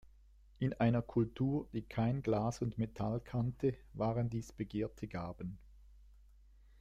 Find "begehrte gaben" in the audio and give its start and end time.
4.51-5.59